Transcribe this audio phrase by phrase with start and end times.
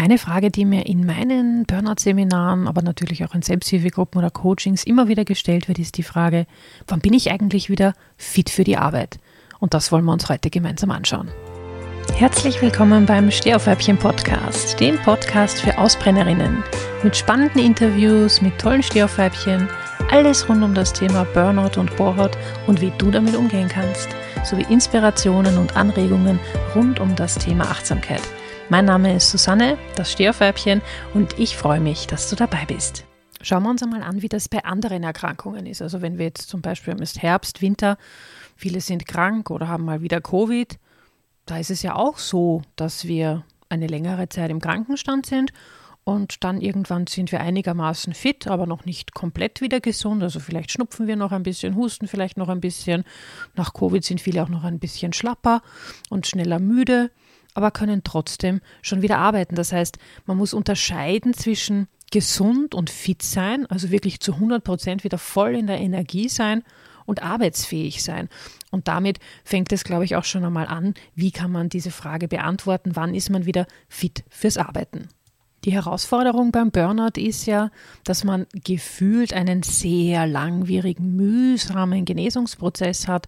[0.00, 5.08] Eine Frage, die mir in meinen Burnout-Seminaren, aber natürlich auch in Selbsthilfegruppen oder Coachings immer
[5.08, 6.46] wieder gestellt wird, ist die Frage,
[6.86, 9.18] wann bin ich eigentlich wieder fit für die Arbeit?
[9.58, 11.28] Und das wollen wir uns heute gemeinsam anschauen.
[12.14, 16.62] Herzlich willkommen beim Stehaufweibchen Podcast, dem Podcast für Ausbrennerinnen.
[17.02, 19.68] Mit spannenden Interviews, mit tollen Stehaufweibchen,
[20.10, 24.08] alles rund um das Thema Burnout und Bohrhaut und wie du damit umgehen kannst,
[24.44, 26.40] sowie Inspirationen und Anregungen
[26.74, 28.22] rund um das Thema Achtsamkeit–
[28.70, 30.80] mein Name ist Susanne, das Stehaufweibchen,
[31.12, 33.04] und ich freue mich, dass du dabei bist.
[33.42, 35.82] Schauen wir uns einmal an, wie das bei anderen Erkrankungen ist.
[35.82, 37.98] Also wenn wir jetzt zum Beispiel, ist Herbst, Winter,
[38.54, 40.78] viele sind krank oder haben mal wieder Covid,
[41.46, 45.52] da ist es ja auch so, dass wir eine längere Zeit im Krankenstand sind
[46.04, 50.22] und dann irgendwann sind wir einigermaßen fit, aber noch nicht komplett wieder gesund.
[50.22, 53.02] Also vielleicht schnupfen wir noch ein bisschen, husten vielleicht noch ein bisschen.
[53.56, 55.60] Nach Covid sind viele auch noch ein bisschen schlapper
[56.08, 57.10] und schneller müde
[57.54, 59.54] aber können trotzdem schon wieder arbeiten.
[59.54, 65.04] Das heißt, man muss unterscheiden zwischen gesund und fit sein, also wirklich zu 100 Prozent
[65.04, 66.62] wieder voll in der Energie sein
[67.06, 68.28] und arbeitsfähig sein.
[68.70, 72.28] Und damit fängt es, glaube ich, auch schon einmal an, wie kann man diese Frage
[72.28, 75.08] beantworten, wann ist man wieder fit fürs Arbeiten.
[75.64, 77.70] Die Herausforderung beim Burnout ist ja,
[78.04, 83.26] dass man gefühlt einen sehr langwierigen, mühsamen Genesungsprozess hat.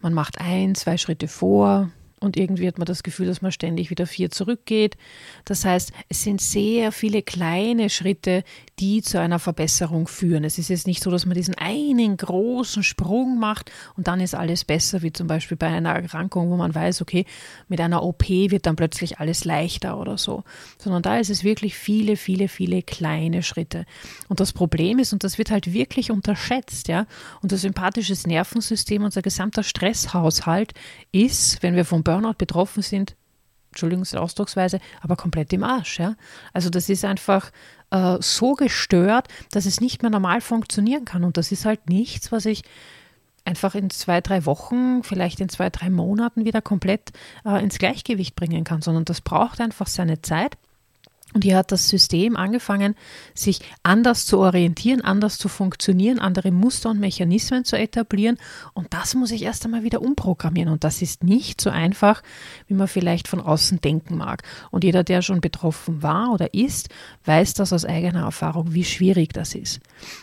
[0.00, 1.90] Man macht ein, zwei Schritte vor,
[2.22, 4.96] und irgendwie hat man das Gefühl, dass man ständig wieder vier zurückgeht.
[5.44, 8.44] Das heißt, es sind sehr viele kleine Schritte,
[8.78, 10.44] die zu einer Verbesserung führen.
[10.44, 14.34] Es ist jetzt nicht so, dass man diesen einen großen Sprung macht und dann ist
[14.34, 17.24] alles besser, wie zum Beispiel bei einer Erkrankung, wo man weiß, okay,
[17.68, 20.44] mit einer OP wird dann plötzlich alles leichter oder so.
[20.78, 23.84] Sondern da ist es wirklich viele, viele, viele kleine Schritte.
[24.28, 27.06] Und das Problem ist, und das wird halt wirklich unterschätzt, ja,
[27.42, 30.72] unser sympathisches Nervensystem, unser gesamter Stresshaushalt
[31.12, 33.16] ist, wenn wir vom Burnout betroffen sind,
[33.70, 35.98] Entschuldigung die Ausdrucksweise, aber komplett im Arsch.
[35.98, 36.14] Ja?
[36.52, 37.50] Also das ist einfach
[37.90, 41.24] äh, so gestört, dass es nicht mehr normal funktionieren kann.
[41.24, 42.64] Und das ist halt nichts, was ich
[43.44, 47.12] einfach in zwei, drei Wochen, vielleicht in zwei, drei Monaten wieder komplett
[47.44, 50.56] äh, ins Gleichgewicht bringen kann, sondern das braucht einfach seine Zeit.
[51.34, 52.94] Und hier hat das System angefangen,
[53.34, 58.36] sich anders zu orientieren, anders zu funktionieren, andere Muster und Mechanismen zu etablieren.
[58.74, 60.70] Und das muss ich erst einmal wieder umprogrammieren.
[60.70, 62.22] Und das ist nicht so einfach,
[62.66, 64.42] wie man vielleicht von außen denken mag.
[64.70, 66.90] Und jeder, der schon betroffen war oder ist,
[67.24, 69.80] weiß das aus eigener Erfahrung, wie schwierig das ist.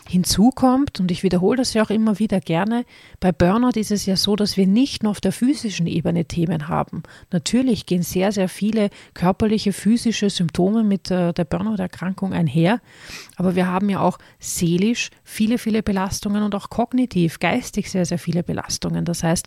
[0.08, 2.84] Hinzu kommt, und ich wiederhole das ja auch immer wieder gerne,
[3.18, 6.68] bei Burnout ist es ja so, dass wir nicht nur auf der physischen Ebene Themen
[6.68, 7.02] haben.
[7.32, 12.80] Natürlich gehen sehr, sehr viele körperliche, physische Symptome mit mit äh, der Burnout-Erkrankung einher.
[13.36, 18.18] Aber wir haben ja auch seelisch viele, viele Belastungen und auch kognitiv, geistig sehr, sehr
[18.18, 19.04] viele Belastungen.
[19.04, 19.46] Das heißt,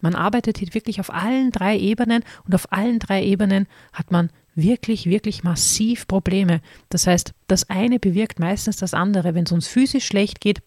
[0.00, 4.30] man arbeitet hier wirklich auf allen drei Ebenen und auf allen drei Ebenen hat man
[4.54, 6.60] wirklich, wirklich massiv Probleme.
[6.90, 9.34] Das heißt, das eine bewirkt meistens das andere.
[9.34, 10.60] Wenn es uns physisch schlecht geht,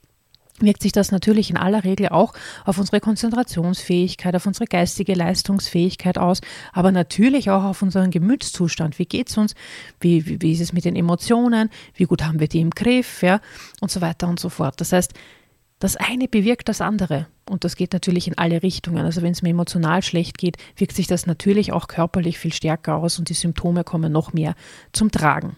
[0.59, 2.33] wirkt sich das natürlich in aller Regel auch
[2.63, 8.97] auf unsere Konzentrationsfähigkeit, auf unsere geistige Leistungsfähigkeit aus, aber natürlich auch auf unseren Gemütszustand.
[8.99, 9.55] Wie geht es uns?
[9.99, 11.69] Wie, wie, wie ist es mit den Emotionen?
[11.93, 13.21] Wie gut haben wir die im Griff?
[13.21, 13.41] Ja?
[13.81, 14.79] Und so weiter und so fort.
[14.79, 15.13] Das heißt,
[15.79, 17.27] das eine bewirkt das andere.
[17.49, 19.05] Und das geht natürlich in alle Richtungen.
[19.05, 22.95] Also wenn es mir emotional schlecht geht, wirkt sich das natürlich auch körperlich viel stärker
[22.95, 24.55] aus und die Symptome kommen noch mehr
[24.93, 25.57] zum Tragen.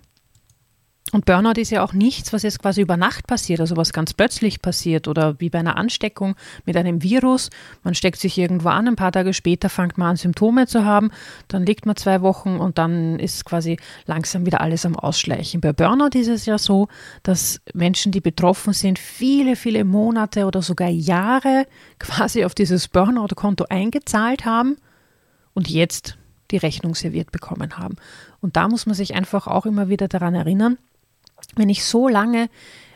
[1.13, 4.13] Und Burnout ist ja auch nichts, was jetzt quasi über Nacht passiert, also was ganz
[4.13, 6.35] plötzlich passiert oder wie bei einer Ansteckung
[6.65, 7.49] mit einem Virus.
[7.83, 11.11] Man steckt sich irgendwo an, ein paar Tage später fängt man an, Symptome zu haben,
[11.47, 15.61] dann liegt man zwei Wochen und dann ist quasi langsam wieder alles am Ausschleichen.
[15.61, 16.89] Bei Burnout ist es ja so,
[17.23, 21.67] dass Menschen, die betroffen sind, viele, viele Monate oder sogar Jahre
[21.99, 24.75] quasi auf dieses Burnout-Konto eingezahlt haben
[25.53, 26.17] und jetzt
[26.51, 27.95] die Rechnung serviert bekommen haben.
[28.41, 30.77] Und da muss man sich einfach auch immer wieder daran erinnern,
[31.57, 32.49] wenn ich so lange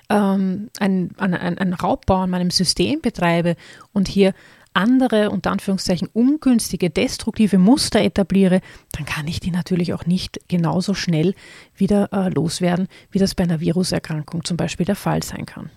[0.10, 3.56] ähm, einen ein, Raubbau an meinem System betreibe
[3.94, 4.34] und hier
[4.74, 8.62] andere, unter Anführungszeichen, ungünstige, destruktive Muster etabliere,
[8.94, 11.36] dann kann ich die natürlich auch nicht genauso schnell
[11.76, 15.70] wieder äh, loswerden, wie das bei einer Viruserkrankung zum Beispiel der Fall sein kann.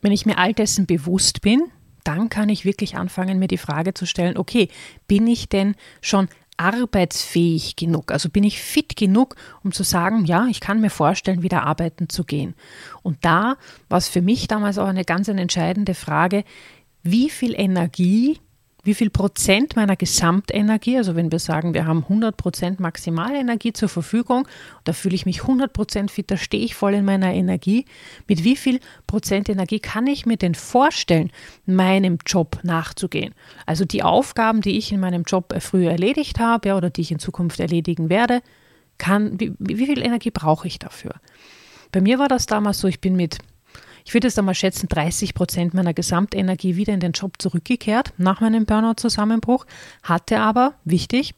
[0.00, 1.62] Wenn ich mir all dessen bewusst bin,
[2.02, 4.68] dann kann ich wirklich anfangen, mir die Frage zu stellen, okay,
[5.06, 6.28] bin ich denn schon
[6.62, 8.12] arbeitsfähig genug?
[8.12, 12.08] Also bin ich fit genug, um zu sagen, ja, ich kann mir vorstellen, wieder arbeiten
[12.08, 12.54] zu gehen.
[13.02, 13.56] Und da
[13.88, 16.44] war es für mich damals auch eine ganz entscheidende Frage,
[17.02, 18.38] wie viel Energie
[18.84, 23.88] wie viel Prozent meiner Gesamtenergie, also wenn wir sagen, wir haben 100 Prozent Maximalenergie zur
[23.88, 24.48] Verfügung,
[24.82, 27.84] da fühle ich mich 100 Prozent fit, da stehe ich voll in meiner Energie,
[28.26, 31.30] mit wie viel Prozent Energie kann ich mir denn vorstellen,
[31.64, 33.34] meinem Job nachzugehen?
[33.66, 37.20] Also die Aufgaben, die ich in meinem Job früher erledigt habe oder die ich in
[37.20, 38.42] Zukunft erledigen werde,
[38.98, 41.14] kann, wie, wie viel Energie brauche ich dafür?
[41.92, 43.38] Bei mir war das damals so, ich bin mit,
[44.04, 48.40] ich würde es einmal schätzen, 30 Prozent meiner Gesamtenergie wieder in den Job zurückgekehrt nach
[48.40, 49.66] meinem Burnout-Zusammenbruch,
[50.02, 51.34] hatte aber, wichtig,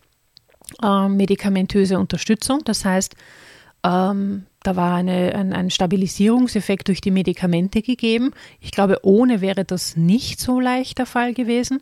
[0.82, 2.60] äh, medikamentöse Unterstützung.
[2.64, 3.14] Das heißt,
[3.84, 8.32] ähm, da war eine, ein, ein Stabilisierungseffekt durch die Medikamente gegeben.
[8.60, 11.80] Ich glaube, ohne wäre das nicht so leicht der Fall gewesen.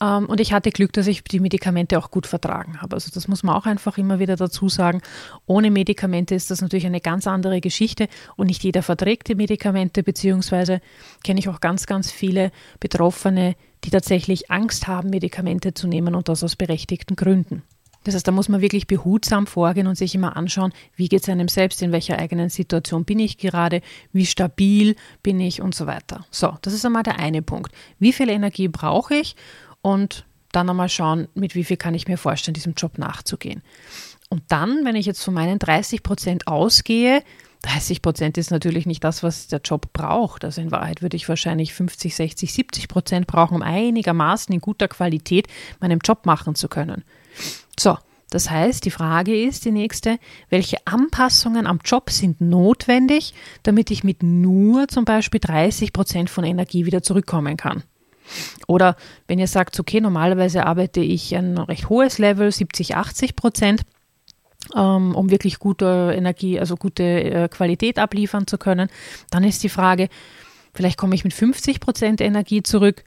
[0.00, 2.96] Ähm, und ich hatte Glück, dass ich die Medikamente auch gut vertragen habe.
[2.96, 5.00] Also das muss man auch einfach immer wieder dazu sagen.
[5.46, 10.02] Ohne Medikamente ist das natürlich eine ganz andere Geschichte und nicht jeder verträgt die Medikamente,
[10.02, 10.80] beziehungsweise
[11.24, 12.50] kenne ich auch ganz, ganz viele
[12.80, 17.62] Betroffene, die tatsächlich Angst haben, Medikamente zu nehmen und das aus berechtigten Gründen.
[18.06, 21.28] Das heißt, da muss man wirklich behutsam vorgehen und sich immer anschauen, wie geht es
[21.28, 23.82] einem selbst, in welcher eigenen Situation bin ich gerade,
[24.12, 24.94] wie stabil
[25.24, 26.24] bin ich und so weiter.
[26.30, 27.72] So, das ist einmal der eine Punkt.
[27.98, 29.34] Wie viel Energie brauche ich
[29.86, 33.62] und dann einmal schauen, mit wie viel kann ich mir vorstellen, diesem Job nachzugehen.
[34.30, 37.22] Und dann, wenn ich jetzt von meinen 30 Prozent ausgehe,
[37.62, 40.44] 30 Prozent ist natürlich nicht das, was der Job braucht.
[40.44, 44.88] Also in Wahrheit würde ich wahrscheinlich 50, 60, 70 Prozent brauchen, um einigermaßen in guter
[44.88, 45.46] Qualität
[45.78, 47.04] meinen Job machen zu können.
[47.78, 47.96] So,
[48.30, 50.18] das heißt, die Frage ist die nächste,
[50.50, 56.42] welche Anpassungen am Job sind notwendig, damit ich mit nur zum Beispiel 30 Prozent von
[56.42, 57.84] Energie wieder zurückkommen kann?
[58.66, 58.96] Oder
[59.28, 63.82] wenn ihr sagt, okay, normalerweise arbeite ich ein recht hohes Level, 70, 80 Prozent,
[64.74, 68.88] ähm, um wirklich gute Energie, also gute äh, Qualität abliefern zu können,
[69.30, 70.08] dann ist die Frage,
[70.74, 73.04] vielleicht komme ich mit 50 Prozent Energie zurück.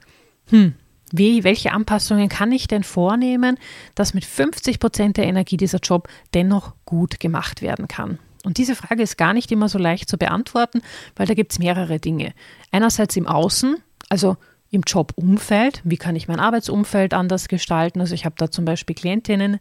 [0.49, 0.73] Hm,
[1.11, 3.57] wie, welche Anpassungen kann ich denn vornehmen,
[3.95, 8.19] dass mit 50 Prozent der Energie dieser Job dennoch gut gemacht werden kann?
[8.43, 10.81] Und diese Frage ist gar nicht immer so leicht zu beantworten,
[11.15, 12.33] weil da gibt es mehrere Dinge.
[12.71, 13.77] Einerseits im Außen,
[14.07, 14.37] also
[14.71, 18.01] im Jobumfeld, wie kann ich mein Arbeitsumfeld anders gestalten?
[18.01, 19.59] Also ich habe da zum Beispiel Klientinnen,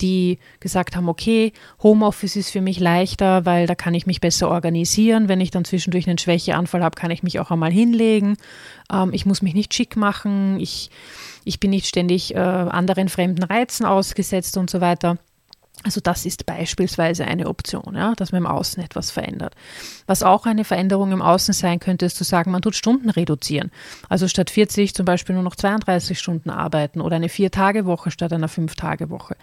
[0.00, 1.52] die gesagt haben, okay,
[1.82, 5.28] Homeoffice ist für mich leichter, weil da kann ich mich besser organisieren.
[5.28, 8.36] Wenn ich dann zwischendurch einen Schwächeanfall habe, kann ich mich auch einmal hinlegen.
[8.92, 10.58] Ähm, ich muss mich nicht schick machen.
[10.58, 10.90] Ich,
[11.44, 15.18] ich bin nicht ständig äh, anderen fremden Reizen ausgesetzt und so weiter.
[15.82, 19.54] Also das ist beispielsweise eine Option, ja, dass man im Außen etwas verändert.
[20.06, 23.70] Was auch eine Veränderung im Außen sein könnte, ist zu sagen, man tut Stunden reduzieren.
[24.10, 28.48] Also statt 40 zum Beispiel nur noch 32 Stunden arbeiten oder eine Vier-Tage-Woche statt einer
[28.48, 29.36] Fünf-Tage-Woche.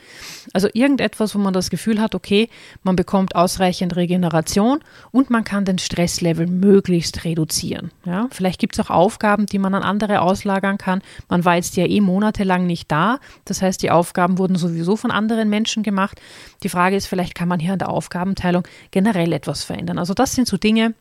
[0.53, 2.49] Also irgendetwas, wo man das Gefühl hat, okay,
[2.83, 4.81] man bekommt ausreichend Regeneration
[5.11, 7.89] und man kann den Stresslevel möglichst reduzieren.
[8.05, 11.01] Ja, vielleicht gibt es auch Aufgaben, die man an andere auslagern kann.
[11.29, 13.17] Man war jetzt ja eh monatelang nicht da.
[13.45, 16.21] Das heißt, die Aufgaben wurden sowieso von anderen Menschen gemacht.
[16.63, 19.97] Die Frage ist, vielleicht kann man hier an der Aufgabenteilung generell etwas verändern.
[19.99, 20.93] Also das sind so Dinge,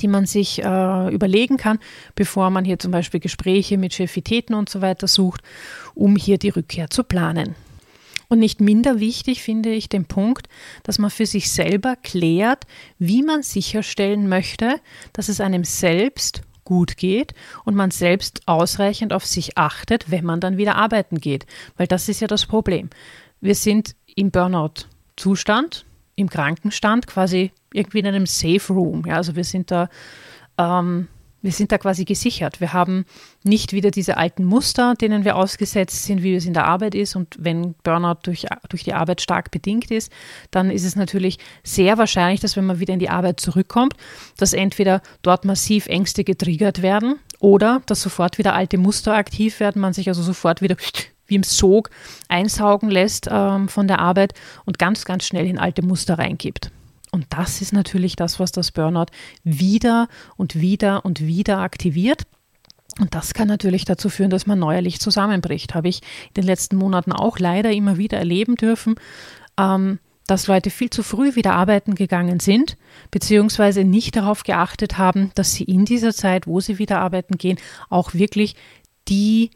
[0.00, 1.78] die man sich äh, überlegen kann,
[2.14, 5.42] bevor man hier zum Beispiel Gespräche mit Chefitäten und so weiter sucht,
[5.94, 7.54] um hier die Rückkehr zu planen.
[8.28, 10.48] Und nicht minder wichtig finde ich den Punkt,
[10.84, 12.64] dass man für sich selber klärt,
[12.98, 14.80] wie man sicherstellen möchte,
[15.12, 17.34] dass es einem selbst gut geht
[17.66, 21.44] und man selbst ausreichend auf sich achtet, wenn man dann wieder arbeiten geht.
[21.76, 22.88] Weil das ist ja das Problem.
[23.42, 29.04] Wir sind im Burnout-Zustand, im Krankenstand, quasi irgendwie in einem Safe Room.
[29.06, 29.88] Ja, also wir sind da,
[30.58, 31.08] ähm,
[31.40, 32.60] wir sind da quasi gesichert.
[32.60, 33.04] Wir haben
[33.42, 37.16] nicht wieder diese alten Muster, denen wir ausgesetzt sind, wie es in der Arbeit ist.
[37.16, 40.12] Und wenn Burnout durch, durch die Arbeit stark bedingt ist,
[40.52, 43.94] dann ist es natürlich sehr wahrscheinlich, dass wenn man wieder in die Arbeit zurückkommt,
[44.36, 49.82] dass entweder dort massiv Ängste getriggert werden oder dass sofort wieder alte Muster aktiv werden,
[49.82, 50.76] man sich also sofort wieder
[51.26, 51.90] wie im Sog
[52.28, 56.70] einsaugen lässt ähm, von der Arbeit und ganz, ganz schnell in alte Muster reingibt.
[57.10, 59.06] Und das ist natürlich das, was das Burnout
[59.44, 62.22] wieder und wieder und wieder aktiviert.
[63.00, 65.74] Und das kann natürlich dazu führen, dass man neuerlich zusammenbricht.
[65.74, 68.96] Habe ich in den letzten Monaten auch leider immer wieder erleben dürfen,
[69.58, 72.76] ähm, dass Leute viel zu früh wieder arbeiten gegangen sind,
[73.10, 77.58] beziehungsweise nicht darauf geachtet haben, dass sie in dieser Zeit, wo sie wieder arbeiten gehen,
[77.90, 78.54] auch wirklich
[79.08, 79.50] die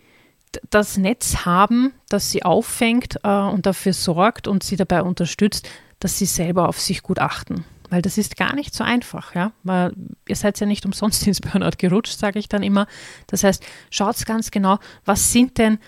[0.70, 5.68] das Netz haben, das sie auffängt äh, und dafür sorgt und sie dabei unterstützt,
[6.00, 7.64] dass sie selber auf sich gut achten.
[7.88, 9.52] Weil das ist gar nicht so einfach, ja.
[9.62, 9.92] Weil
[10.26, 12.86] ihr seid ja nicht umsonst ins Burnout gerutscht, sage ich dann immer.
[13.26, 15.78] Das heißt, schaut ganz genau, was sind denn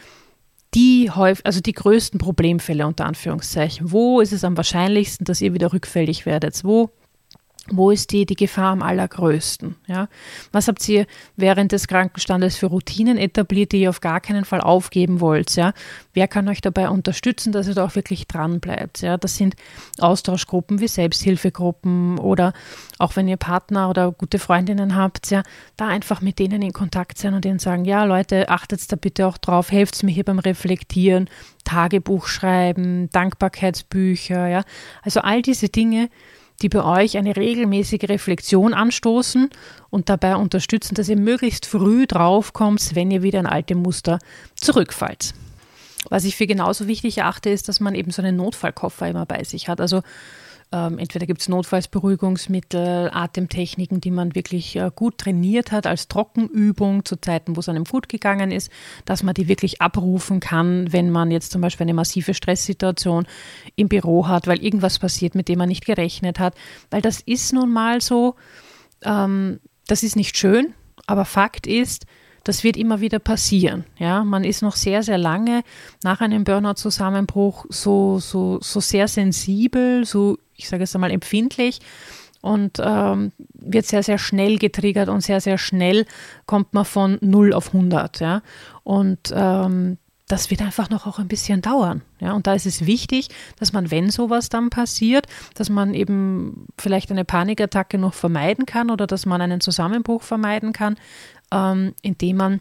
[0.75, 3.91] die häufig, also die größten Problemfälle unter Anführungszeichen.
[3.91, 6.63] Wo ist es am wahrscheinlichsten, dass ihr wieder rückfällig werdet?
[6.63, 6.91] Wo
[7.71, 9.77] wo ist die, die Gefahr am allergrößten?
[9.87, 10.09] Ja?
[10.53, 11.07] Was habt ihr
[11.37, 15.55] während des Krankenstandes für Routinen etabliert, die ihr auf gar keinen Fall aufgeben wollt?
[15.57, 15.73] Ja?
[16.13, 19.01] Wer kann euch dabei unterstützen, dass ihr da auch wirklich dran bleibt?
[19.01, 19.17] Ja?
[19.17, 19.55] Das sind
[19.99, 22.53] Austauschgruppen wie Selbsthilfegruppen oder
[22.99, 25.43] auch wenn ihr Partner oder gute Freundinnen habt, ja,
[25.77, 29.27] da einfach mit denen in Kontakt sein und denen sagen, ja Leute, achtet da bitte
[29.27, 31.29] auch drauf, helft mir hier beim Reflektieren,
[31.65, 34.63] Tagebuch schreiben, Dankbarkeitsbücher, ja.
[35.03, 36.11] Also all diese Dinge,
[36.63, 39.51] die bei euch eine regelmäßige Reflexion anstoßen
[39.91, 44.19] und dabei unterstützen, dass ihr möglichst früh draufkommt, wenn ihr wieder in alte Muster
[44.57, 45.35] zurückfallt.
[46.11, 49.45] Was ich für genauso wichtig erachte, ist, dass man eben so einen Notfallkoffer immer bei
[49.45, 49.81] sich hat.
[49.81, 50.03] Also
[50.71, 57.07] ähm, entweder gibt es Notfallsberuhigungsmittel, Atemtechniken, die man wirklich äh, gut trainiert hat als Trockenübung
[57.07, 58.71] zu Zeiten, wo es einem gut gegangen ist,
[59.07, 63.27] dass man die wirklich abrufen kann, wenn man jetzt zum Beispiel eine massive Stresssituation
[63.77, 66.55] im Büro hat, weil irgendwas passiert, mit dem man nicht gerechnet hat.
[66.91, 68.35] Weil das ist nun mal so,
[69.03, 70.75] ähm, das ist nicht schön,
[71.07, 72.05] aber Fakt ist,
[72.49, 73.85] das wird immer wieder passieren.
[73.99, 75.63] Ja, man ist noch sehr, sehr lange
[76.03, 81.81] nach einem Burnout-Zusammenbruch so, so, so sehr sensibel, so ich sage es einmal, empfindlich
[82.41, 86.07] und ähm, wird sehr, sehr schnell getriggert und sehr, sehr schnell
[86.47, 88.21] kommt man von 0 auf 100.
[88.21, 88.43] Ja?
[88.83, 92.03] Und ähm, das wird einfach noch auch ein bisschen dauern.
[92.21, 92.33] Ja?
[92.33, 93.29] Und da ist es wichtig,
[93.59, 98.91] dass man, wenn sowas dann passiert, dass man eben vielleicht eine Panikattacke noch vermeiden kann
[98.91, 100.97] oder dass man einen Zusammenbruch vermeiden kann,
[101.53, 102.61] ähm, indem man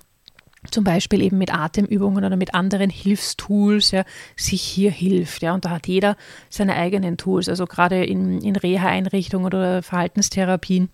[0.71, 4.03] zum Beispiel eben mit Atemübungen oder mit anderen Hilfstools ja,
[4.35, 5.41] sich hier hilft.
[5.41, 5.53] Ja.
[5.53, 6.17] Und da hat jeder
[6.49, 7.49] seine eigenen Tools.
[7.49, 10.89] Also gerade in, in Reha-Einrichtungen oder Verhaltenstherapien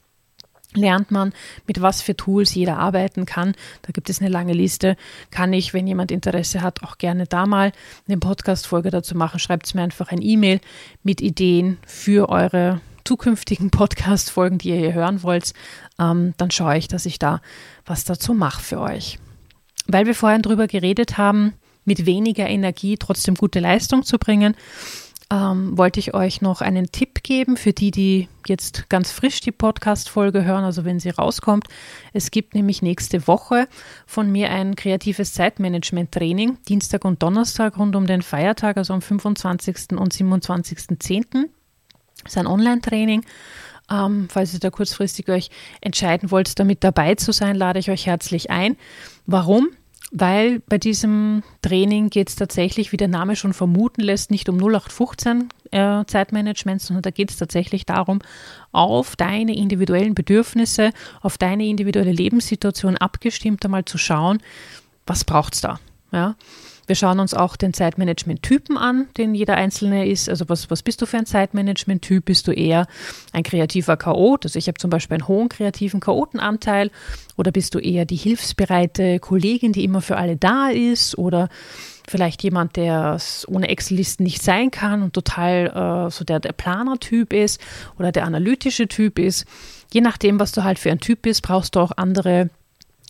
[0.76, 1.34] lernt man,
[1.68, 3.54] mit was für Tools jeder arbeiten kann.
[3.84, 4.96] Da gibt es eine lange Liste.
[5.30, 7.72] Kann ich, wenn jemand Interesse hat, auch gerne da mal
[8.08, 9.40] eine Podcast-Folge dazu machen.
[9.40, 10.60] Schreibt es mir einfach ein E-Mail
[11.04, 15.54] mit Ideen für eure zukünftigen Podcast-Folgen, die ihr hier hören wollt.
[16.00, 17.42] Ähm, dann schaue ich, dass ich da
[17.86, 19.20] was dazu mache für euch
[19.88, 21.54] weil wir vorhin darüber geredet haben,
[21.86, 24.56] mit weniger Energie trotzdem gute Leistung zu bringen,
[25.30, 29.52] ähm, wollte ich euch noch einen Tipp geben für die, die jetzt ganz frisch die
[29.52, 31.68] Podcast-Folge hören, also wenn sie rauskommt.
[32.14, 33.68] Es gibt nämlich nächste Woche
[34.06, 39.98] von mir ein kreatives Zeitmanagement-Training, Dienstag und Donnerstag rund um den Feiertag, also am 25.
[39.98, 41.50] und 27.10.
[42.24, 43.24] Das ist ein Online-Training.
[43.92, 45.50] Ähm, falls ihr da kurzfristig euch
[45.82, 48.78] entscheiden wollt, damit dabei zu sein, lade ich euch herzlich ein.
[49.26, 49.70] Warum?
[50.12, 54.58] Weil bei diesem Training geht es tatsächlich, wie der Name schon vermuten lässt, nicht um
[54.58, 58.20] 0815 äh, Zeitmanagement, sondern da geht es tatsächlich darum,
[58.72, 64.38] auf deine individuellen Bedürfnisse, auf deine individuelle Lebenssituation abgestimmt einmal zu schauen,
[65.08, 65.80] was braucht es da.
[66.12, 66.36] Ja?
[66.86, 70.30] Wir schauen uns auch den Zeitmanagement-Typen an, den jeder Einzelne ist.
[70.30, 72.26] Also was, was bist du für ein Zeitmanagement-Typ?
[72.26, 72.88] Bist du eher
[73.32, 74.46] ein kreativer Chaot?
[74.46, 76.92] Also ich habe zum Beispiel einen hohen kreativen Chaotenanteil.
[77.38, 81.18] Oder bist du eher die hilfsbereite Kollegin, die immer für alle da ist?
[81.18, 81.48] Oder
[82.08, 87.32] vielleicht jemand, der ohne Excel-Listen nicht sein kann und total äh, so der, der Planer-Typ
[87.32, 87.62] ist
[87.98, 89.46] oder der analytische Typ ist.
[89.94, 92.50] Je nachdem, was du halt für ein Typ bist, brauchst du auch andere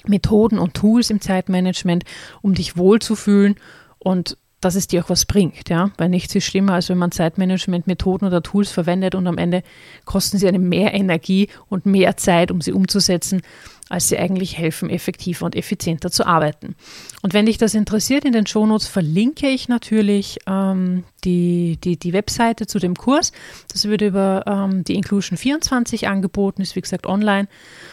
[0.07, 2.03] Methoden und Tools im Zeitmanagement,
[2.41, 3.55] um dich wohlzufühlen
[3.99, 7.11] und dass es dir auch was bringt, ja, weil nichts ist schlimmer, als wenn man
[7.11, 9.61] Zeitmanagement-Methoden oder Tools verwendet und am Ende
[10.05, 13.41] kosten sie eine mehr Energie und mehr Zeit, um sie umzusetzen,
[13.89, 16.75] als sie eigentlich helfen, effektiver und effizienter zu arbeiten.
[17.21, 22.13] Und wenn dich das interessiert, in den Shownotes verlinke ich natürlich ähm, die, die, die
[22.13, 23.31] Webseite zu dem Kurs.
[23.71, 27.47] Das wird über ähm, die Inclusion 24 angeboten, ist wie gesagt online.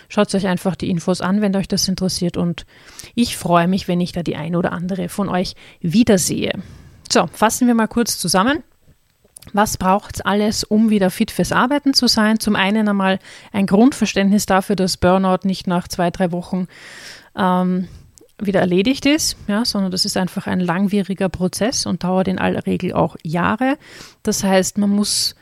[0.08, 2.36] Schaut euch einfach die Infos an, wenn euch das interessiert.
[2.36, 2.66] Und
[3.14, 6.52] ich freue mich, wenn ich da die eine oder andere von euch wiedersehe.
[7.10, 8.62] So, fassen wir mal kurz zusammen.
[9.52, 12.38] Was braucht es alles, um wieder fit fürs Arbeiten zu sein?
[12.40, 13.18] Zum einen einmal
[13.52, 16.68] ein Grundverständnis dafür, dass Burnout nicht nach zwei, drei Wochen
[17.36, 17.88] ähm,
[18.38, 22.66] wieder erledigt ist, ja, sondern das ist einfach ein langwieriger Prozess und dauert in aller
[22.66, 23.76] Regel auch Jahre.
[24.22, 25.34] Das heißt, man muss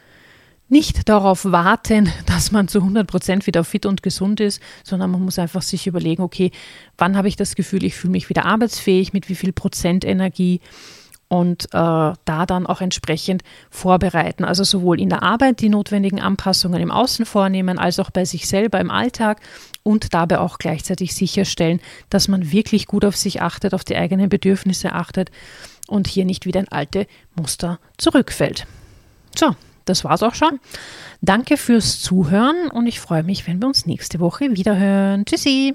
[0.68, 5.22] nicht darauf warten, dass man zu 100 Prozent wieder fit und gesund ist, sondern man
[5.22, 6.50] muss einfach sich überlegen, okay,
[6.96, 10.60] wann habe ich das Gefühl, ich fühle mich wieder arbeitsfähig, mit wie viel Prozent Energie
[11.28, 14.44] und äh, da dann auch entsprechend vorbereiten.
[14.44, 18.48] Also sowohl in der Arbeit die notwendigen Anpassungen im Außen vornehmen, als auch bei sich
[18.48, 19.40] selber im Alltag
[19.82, 21.80] und dabei auch gleichzeitig sicherstellen,
[22.10, 25.30] dass man wirklich gut auf sich achtet, auf die eigenen Bedürfnisse achtet
[25.86, 27.06] und hier nicht wieder in alte
[27.36, 28.66] Muster zurückfällt.
[29.36, 29.54] So,
[29.84, 30.60] das war's auch schon.
[31.20, 35.24] Danke fürs Zuhören und ich freue mich, wenn wir uns nächste Woche wiederhören.
[35.24, 35.74] Tschüssi!